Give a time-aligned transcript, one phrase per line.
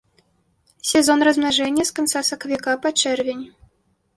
[0.91, 3.45] Сезон размнажэння з канца сакавіка па чэрвень.